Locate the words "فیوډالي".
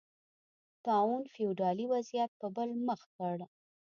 1.33-1.85